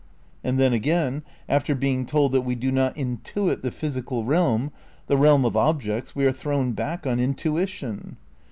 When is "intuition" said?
7.19-8.17